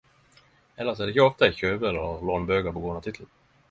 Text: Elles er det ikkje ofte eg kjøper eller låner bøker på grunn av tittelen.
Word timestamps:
Elles 0.85 0.99
er 0.99 1.05
det 1.11 1.15
ikkje 1.15 1.27
ofte 1.27 1.51
eg 1.51 1.61
kjøper 1.63 1.87
eller 1.93 2.27
låner 2.31 2.53
bøker 2.53 2.79
på 2.81 2.87
grunn 2.87 3.03
av 3.03 3.11
tittelen. 3.11 3.37